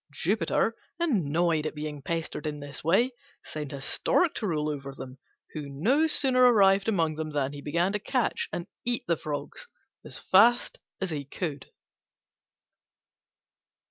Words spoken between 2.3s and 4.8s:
in this way, sent a Stork to rule